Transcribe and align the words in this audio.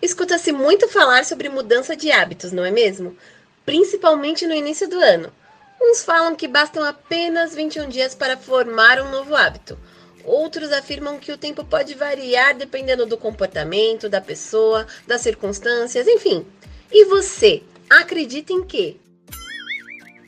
Escuta-se 0.00 0.52
muito 0.52 0.88
falar 0.88 1.24
sobre 1.24 1.48
mudança 1.48 1.96
de 1.96 2.12
hábitos, 2.12 2.52
não 2.52 2.64
é 2.64 2.70
mesmo? 2.70 3.16
Principalmente 3.66 4.46
no 4.46 4.54
início 4.54 4.88
do 4.88 4.98
ano. 4.98 5.32
Uns 5.80 6.02
falam 6.02 6.36
que 6.36 6.46
bastam 6.46 6.84
apenas 6.84 7.54
21 7.54 7.88
dias 7.88 8.14
para 8.14 8.36
formar 8.36 9.00
um 9.00 9.10
novo 9.10 9.34
hábito. 9.34 9.78
Outros 10.24 10.72
afirmam 10.72 11.18
que 11.18 11.32
o 11.32 11.38
tempo 11.38 11.64
pode 11.64 11.94
variar 11.94 12.54
dependendo 12.54 13.06
do 13.06 13.16
comportamento 13.16 14.08
da 14.08 14.20
pessoa, 14.20 14.86
das 15.06 15.20
circunstâncias, 15.20 16.06
enfim. 16.06 16.46
E 16.92 17.04
você, 17.06 17.62
acredita 17.90 18.52
em 18.52 18.62
quê? 18.62 18.96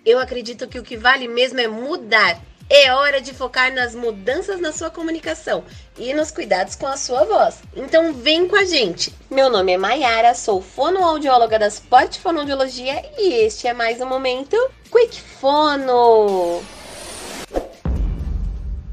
Eu 0.04 0.18
acredito 0.18 0.66
que 0.66 0.78
o 0.78 0.82
que 0.82 0.96
vale 0.96 1.28
mesmo 1.28 1.60
é 1.60 1.68
mudar. 1.68 2.40
É 2.72 2.92
hora 2.92 3.20
de 3.20 3.34
focar 3.34 3.74
nas 3.74 3.96
mudanças 3.96 4.60
na 4.60 4.70
sua 4.70 4.90
comunicação 4.90 5.64
e 5.98 6.14
nos 6.14 6.30
cuidados 6.30 6.76
com 6.76 6.86
a 6.86 6.96
sua 6.96 7.24
voz. 7.24 7.58
Então 7.74 8.12
vem 8.12 8.46
com 8.46 8.54
a 8.54 8.64
gente. 8.64 9.12
Meu 9.28 9.50
nome 9.50 9.72
é 9.72 9.76
Maiara, 9.76 10.36
sou 10.36 10.62
fonoaudióloga 10.62 11.58
da 11.58 11.66
Sport 11.66 12.18
Fonoaudiologia 12.18 13.04
e 13.18 13.44
este 13.44 13.66
é 13.66 13.72
mais 13.72 14.00
um 14.00 14.06
momento 14.06 14.56
Quick 14.88 15.20
Fono. 15.20 16.62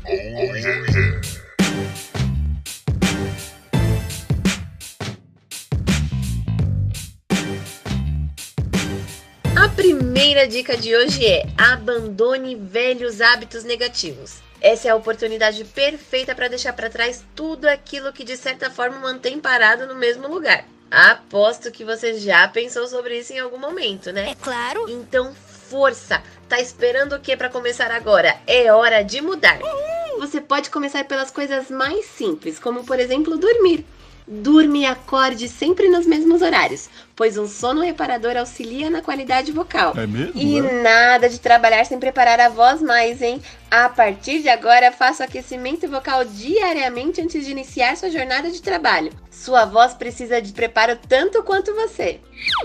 Oh, 0.10 0.56
yeah. 0.56 1.07
A 9.60 9.70
primeira 9.70 10.48
dica 10.48 10.78
de 10.78 10.96
hoje 10.96 11.26
é: 11.26 11.48
abandone 11.58 12.56
velhos 12.56 13.22
hábitos 13.22 13.64
negativos. 13.64 14.36
Essa 14.62 14.88
é 14.88 14.92
a 14.92 14.96
oportunidade 14.96 15.64
perfeita 15.66 16.36
para 16.36 16.48
deixar 16.48 16.74
para 16.74 16.92
trás 16.92 17.26
tudo 17.36 17.66
aquilo 17.66 18.14
que 18.14 18.24
de 18.24 18.38
certa 18.38 18.70
forma 18.70 19.00
mantém 19.00 19.40
parado 19.40 19.88
no 19.88 19.96
mesmo 19.96 20.28
lugar. 20.28 20.64
Aposto 20.92 21.72
que 21.72 21.84
você 21.84 22.20
já 22.20 22.48
pensou 22.48 22.88
sobre 22.88 23.18
isso 23.18 23.34
em 23.34 23.40
algum 23.40 23.58
momento, 23.58 24.12
né? 24.12 24.30
É 24.30 24.36
claro. 24.36 24.86
Então, 24.90 25.34
força! 25.34 26.22
Tá 26.48 26.60
esperando 26.62 27.16
o 27.16 27.20
que 27.20 27.36
para 27.36 27.50
começar 27.50 27.90
agora? 27.90 28.38
É 28.46 28.72
hora 28.72 29.02
de 29.02 29.22
mudar. 29.22 29.58
Você 30.20 30.40
pode 30.40 30.70
começar 30.70 31.04
pelas 31.06 31.32
coisas 31.32 31.72
mais 31.72 32.06
simples, 32.06 32.60
como 32.60 32.84
por 32.84 33.00
exemplo 33.00 33.40
dormir. 33.40 33.84
Durme 34.30 34.82
e 34.82 34.86
acorde 34.86 35.48
sempre 35.48 35.88
nos 35.88 36.06
mesmos 36.06 36.42
horários, 36.42 36.90
pois 37.16 37.38
um 37.38 37.48
sono 37.48 37.82
reparador 37.82 38.36
auxilia 38.36 38.90
na 38.90 39.02
qualidade 39.02 39.54
vocal. 39.54 39.94
É 39.96 40.06
mesmo? 40.06 40.34
E 40.36 40.58
é? 40.58 40.82
nada 40.84 41.30
de 41.30 41.40
trabalhar 41.40 41.86
sem 41.86 41.98
preparar 41.98 42.38
a 42.42 42.50
voz 42.50 42.82
mais, 42.82 43.22
hein? 43.22 43.42
A 43.72 43.88
partir 43.88 44.42
de 44.42 44.50
agora, 44.50 44.92
faça 44.92 45.24
o 45.24 45.26
aquecimento 45.26 45.88
vocal 45.88 46.26
diariamente 46.26 47.22
antes 47.22 47.46
de 47.46 47.52
iniciar 47.52 47.96
sua 47.96 48.10
jornada 48.10 48.52
de 48.52 48.62
trabalho. 48.62 49.14
Sua 49.32 49.64
voz 49.64 49.94
precisa 49.94 50.42
de 50.42 50.52
preparo 50.52 50.98
tanto 51.08 51.42
quanto 51.42 51.74
você. 51.74 52.20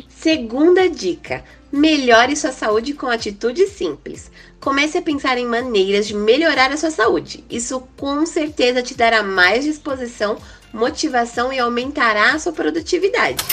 Segunda 0.08 0.90
dica: 0.90 1.44
melhore 1.70 2.34
sua 2.34 2.50
saúde 2.50 2.92
com 2.92 3.06
atitudes 3.06 3.70
simples. 3.70 4.33
Comece 4.58 4.98
a 4.98 5.02
pensar 5.02 5.38
em 5.38 5.46
maneiras 5.46 6.08
de 6.08 6.14
melhorar 6.14 6.72
a 6.72 6.77
sua 6.77 6.90
saúde. 6.90 7.44
Isso 7.48 7.86
com 7.96 8.27
certeza 8.27 8.83
te 8.83 8.94
dará 8.96 9.22
mais 9.22 9.62
disposição 9.62 10.38
motivação 10.72 11.52
e 11.52 11.58
aumentará 11.58 12.32
a 12.32 12.38
sua 12.38 12.52
produtividade. 12.52 13.44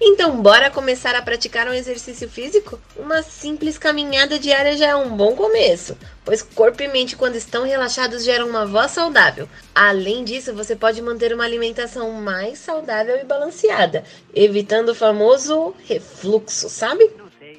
Então, 0.00 0.40
bora 0.40 0.70
começar 0.70 1.16
a 1.16 1.22
praticar 1.22 1.66
um 1.66 1.72
exercício 1.72 2.28
físico? 2.28 2.78
Uma 2.96 3.20
simples 3.20 3.76
caminhada 3.76 4.38
diária 4.38 4.76
já 4.76 4.86
é 4.86 4.94
um 4.94 5.16
bom 5.16 5.34
começo, 5.34 5.98
pois 6.24 6.40
corpo 6.40 6.80
e 6.84 6.88
mente, 6.88 7.16
quando 7.16 7.34
estão 7.34 7.64
relaxados, 7.64 8.22
geram 8.22 8.48
uma 8.48 8.64
voz 8.64 8.92
saudável. 8.92 9.48
Além 9.74 10.22
disso, 10.22 10.54
você 10.54 10.76
pode 10.76 11.02
manter 11.02 11.34
uma 11.34 11.42
alimentação 11.42 12.12
mais 12.12 12.60
saudável 12.60 13.16
e 13.16 13.24
balanceada, 13.24 14.04
evitando 14.32 14.90
o 14.90 14.94
famoso 14.94 15.74
refluxo, 15.84 16.68
sabe? 16.68 17.10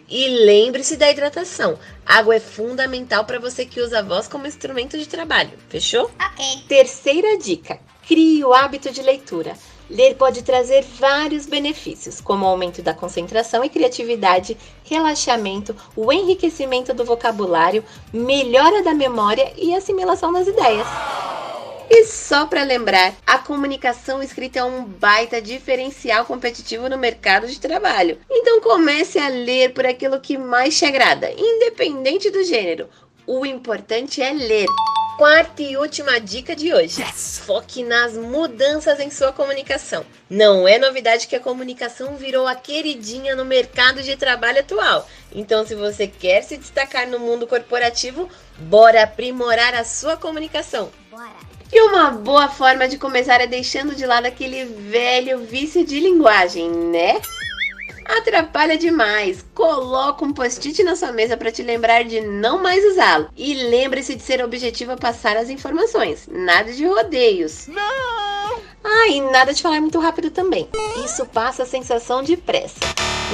E 0.07 0.45
lembre-se 0.45 0.95
da 0.95 1.11
hidratação. 1.11 1.77
Água 2.05 2.35
é 2.35 2.39
fundamental 2.39 3.25
para 3.25 3.37
você 3.37 3.65
que 3.65 3.81
usa 3.81 3.99
a 3.99 4.01
voz 4.01 4.29
como 4.29 4.47
instrumento 4.47 4.97
de 4.97 5.07
trabalho. 5.07 5.51
Fechou? 5.67 6.09
Ok. 6.19 6.63
Terceira 6.67 7.37
dica: 7.37 7.79
crie 8.09 8.43
o 8.43 8.51
hábito 8.51 8.89
de 8.89 9.03
leitura. 9.03 9.55
Ler 9.87 10.15
pode 10.15 10.41
trazer 10.41 10.83
vários 10.83 11.45
benefícios, 11.45 12.19
como 12.19 12.43
aumento 12.43 12.81
da 12.81 12.91
concentração 12.91 13.63
e 13.63 13.69
criatividade, 13.69 14.57
relaxamento, 14.83 15.75
o 15.95 16.11
enriquecimento 16.11 16.91
do 16.91 17.05
vocabulário, 17.05 17.83
melhora 18.11 18.81
da 18.81 18.95
memória 18.95 19.53
e 19.55 19.75
assimilação 19.75 20.33
das 20.33 20.47
ideias. 20.47 20.87
E 21.87 22.03
só 22.05 22.47
para 22.47 22.63
lembrar, 22.63 23.13
a 23.27 23.37
comunicação 23.37 24.23
escrita 24.23 24.57
é 24.57 24.63
um 24.63 24.85
baita 24.85 25.39
diferencial 25.39 26.25
competitivo 26.25 26.89
no 26.89 26.97
mercado 26.97 27.45
de 27.45 27.59
trabalho. 27.59 28.17
Então 28.27 28.59
comece 28.59 29.19
a 29.19 29.27
ler 29.27 29.71
por 29.71 29.85
aquilo 29.85 30.19
que 30.19 30.35
mais 30.35 30.75
te 30.75 30.85
agrada, 30.85 31.31
independente 31.31 32.31
do 32.31 32.43
gênero. 32.43 32.89
O 33.27 33.45
importante 33.45 34.19
é 34.19 34.33
ler. 34.33 34.65
Quarta 35.19 35.61
e 35.61 35.75
última 35.75 36.17
dica 36.17 36.55
de 36.55 36.73
hoje: 36.73 37.01
yes. 37.01 37.41
foque 37.45 37.83
nas 37.83 38.13
mudanças 38.13 39.01
em 39.01 39.11
sua 39.11 39.33
comunicação. 39.33 40.05
Não 40.29 40.65
é 40.65 40.79
novidade 40.79 41.27
que 41.27 41.35
a 41.35 41.41
comunicação 41.41 42.15
virou 42.15 42.47
a 42.47 42.55
queridinha 42.55 43.35
no 43.35 43.43
mercado 43.43 44.01
de 44.01 44.15
trabalho 44.15 44.61
atual. 44.61 45.05
Então, 45.35 45.67
se 45.67 45.75
você 45.75 46.07
quer 46.07 46.41
se 46.41 46.55
destacar 46.55 47.05
no 47.05 47.19
mundo 47.19 47.45
corporativo, 47.45 48.29
bora 48.59 49.03
aprimorar 49.03 49.75
a 49.75 49.83
sua 49.83 50.15
comunicação. 50.15 50.89
Bora! 51.11 51.35
E 51.69 51.81
uma 51.81 52.11
boa 52.11 52.47
forma 52.47 52.87
de 52.87 52.97
começar 52.97 53.41
é 53.41 53.45
deixando 53.45 53.93
de 53.93 54.05
lado 54.05 54.25
aquele 54.25 54.63
velho 54.63 55.39
vício 55.39 55.85
de 55.85 55.99
linguagem, 55.99 56.71
né? 56.71 57.19
Atrapalha 58.17 58.75
demais. 58.75 59.45
Coloca 59.53 60.25
um 60.25 60.33
post-it 60.33 60.81
na 60.83 60.95
sua 60.95 61.11
mesa 61.11 61.37
para 61.37 61.51
te 61.51 61.61
lembrar 61.61 62.03
de 62.03 62.19
não 62.21 62.61
mais 62.61 62.83
usá-lo. 62.85 63.29
E 63.37 63.53
lembre-se 63.53 64.15
de 64.15 64.23
ser 64.23 64.43
objetivo 64.43 64.93
a 64.93 64.97
passar 64.97 65.37
as 65.37 65.49
informações. 65.49 66.27
Nada 66.27 66.73
de 66.73 66.85
rodeios. 66.85 67.67
Não! 67.67 68.59
Ah, 68.83 69.07
e 69.09 69.21
nada 69.21 69.53
de 69.53 69.61
falar 69.61 69.79
muito 69.79 69.99
rápido 69.99 70.31
também. 70.31 70.67
Isso 71.05 71.25
passa 71.27 71.63
a 71.63 71.67
sensação 71.67 72.23
de 72.23 72.35
pressa. 72.35 72.79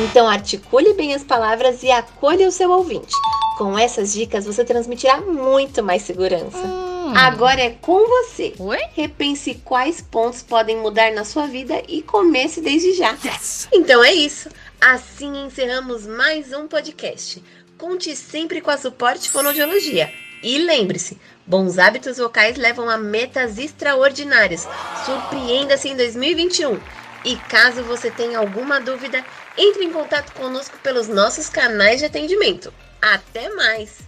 Então 0.04 0.28
articule 0.28 0.94
bem 0.94 1.14
as 1.14 1.24
palavras 1.24 1.82
e 1.82 1.90
acolha 1.90 2.48
o 2.48 2.52
seu 2.52 2.70
ouvinte. 2.70 3.14
Com 3.58 3.80
essas 3.80 4.12
dicas 4.12 4.46
você 4.46 4.66
transmitirá 4.66 5.22
muito 5.22 5.82
mais 5.82 6.02
segurança. 6.02 6.58
Hum. 6.58 6.85
Agora 7.16 7.62
é 7.62 7.70
com 7.70 8.06
você. 8.06 8.54
Oi? 8.60 8.78
Repense 8.94 9.56
quais 9.64 10.02
pontos 10.02 10.44
podem 10.44 10.76
mudar 10.76 11.14
na 11.14 11.24
sua 11.24 11.48
vida 11.48 11.82
e 11.88 12.02
comece 12.02 12.60
desde 12.60 12.92
já. 12.92 13.16
Yes! 13.24 13.70
Então 13.72 14.04
é 14.04 14.12
isso. 14.12 14.50
Assim 14.82 15.46
encerramos 15.46 16.06
mais 16.06 16.52
um 16.52 16.68
podcast. 16.68 17.42
Conte 17.78 18.14
sempre 18.18 18.60
com 18.60 18.70
a 18.70 18.76
Suporte 18.78 19.30
Fonoaudiologia. 19.30 20.12
E 20.44 20.58
lembre-se, 20.58 21.18
bons 21.48 21.80
hábitos 21.80 22.18
vocais 22.18 22.58
levam 22.58 22.90
a 22.90 22.98
metas 22.98 23.58
extraordinárias. 23.58 24.68
Surpreenda-se 25.06 25.88
em 25.88 25.96
2021. 25.96 26.78
E 27.24 27.38
caso 27.38 27.82
você 27.84 28.12
tenha 28.12 28.40
alguma 28.40 28.82
dúvida, 28.82 29.24
entre 29.58 29.86
em 29.86 29.92
contato 29.92 30.34
conosco 30.34 30.78
pelos 30.84 31.08
nossos 31.08 31.48
canais 31.48 32.02
de 32.02 32.08
atendimento. 32.08 32.74
Até 33.02 33.48
mais! 33.56 34.00